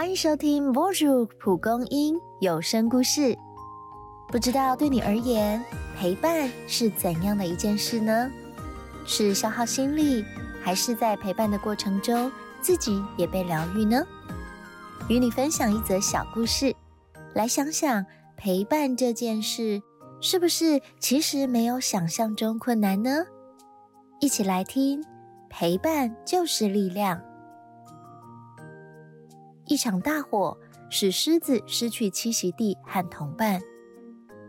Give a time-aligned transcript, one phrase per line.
[0.00, 3.20] 欢迎收听《Bonjour 蒲公英有声故事》。
[4.28, 5.62] 不知道对你而言，
[5.94, 8.30] 陪伴是怎样的一件事呢？
[9.04, 10.24] 是消耗心力，
[10.62, 12.32] 还是在陪伴的过程中
[12.62, 14.02] 自己也被疗愈呢？
[15.10, 16.74] 与你分享一则小故事，
[17.34, 18.06] 来想想
[18.38, 19.82] 陪伴这件事，
[20.22, 23.26] 是不是其实没有想象中困难呢？
[24.18, 25.04] 一起来听，
[25.50, 27.20] 陪伴就是力量。
[29.70, 33.60] 一场大火使狮子失去栖息地和同伴，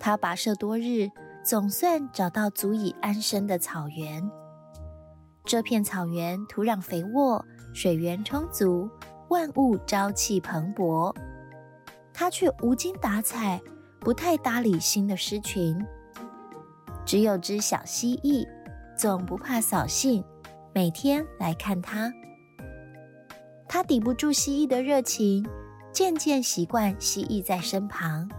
[0.00, 1.08] 它跋涉多日，
[1.44, 4.28] 总算找到足以安身的草原。
[5.44, 8.90] 这片草原土壤肥沃，水源充足，
[9.28, 11.14] 万物朝气蓬勃。
[12.12, 13.62] 它却无精打采，
[14.00, 15.80] 不太搭理新的狮群。
[17.06, 18.44] 只有只小蜥蜴，
[18.98, 20.24] 总不怕扫兴，
[20.74, 22.12] 每天来看它。
[23.74, 25.44] 他抵不住蜥蜴的热情，
[25.90, 28.30] 渐渐习惯蜥蜴在身旁。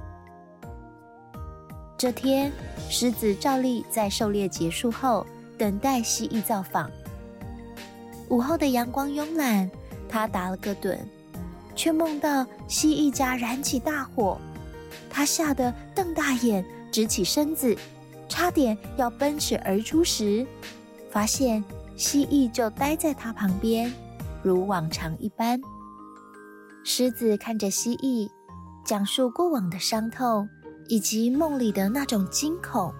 [1.97, 2.49] 这天，
[2.89, 6.89] 狮子照例在狩猎结束后等待蜥蜴造访。
[8.29, 9.69] 午后的阳光慵懒，
[10.07, 10.97] 他打了个盹，
[11.75, 14.39] 却梦到蜥蜴家燃起大火。
[15.09, 16.63] 他吓得瞪大眼，
[16.93, 17.75] 直起身子，
[18.29, 20.47] 差点要奔驰而出时，
[21.11, 21.61] 发现
[21.97, 23.93] 蜥蜴就待在他旁边。
[24.45, 25.59] 如往常一般，
[26.83, 28.29] 狮子看着蜥蜴，
[28.85, 30.47] 讲述过往的伤痛
[30.87, 32.93] 以及梦里的那种惊恐。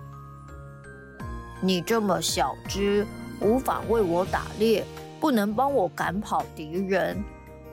[1.61, 3.05] 你这么小只，
[3.39, 4.83] 无法为我打猎，
[5.19, 7.23] 不能帮我赶跑敌人，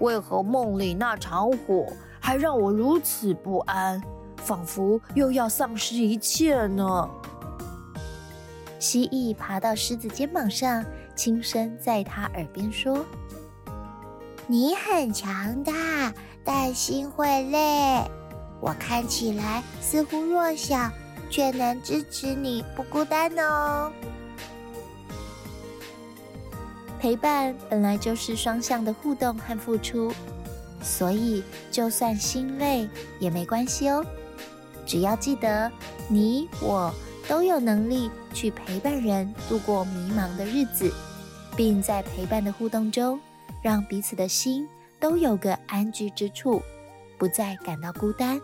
[0.00, 1.87] 为何梦里那场火
[2.20, 3.98] 还让我如此不安，
[4.37, 7.09] 仿佛又要丧失一切呢？
[8.78, 10.84] 蜥蜴爬到狮子肩膀上，
[11.17, 13.03] 轻声在他耳边说。
[14.47, 16.12] 你很强大，
[16.44, 18.03] 但心会累。
[18.61, 20.91] 我看起来似乎弱小，
[21.31, 23.91] 却能支持你不孤单哦。
[27.00, 30.12] 陪伴本来就是双向的互动和付出，
[30.83, 34.05] 所以就算心累也没关系哦。
[34.87, 35.71] 只要记得，
[36.09, 36.93] 你我
[37.27, 40.93] 都有能力去陪伴人度过迷茫的日子，
[41.56, 43.19] 并在陪伴的互动中。
[43.62, 44.69] 让彼此的心
[44.99, 46.61] 都有个安居之处，
[47.17, 48.41] 不再感到孤单。